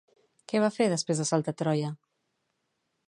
Què 0.53 0.61
va 0.63 0.69
fer 0.77 0.87
després 0.93 1.21
d'assaltar 1.21 1.55
Troia? 1.63 1.93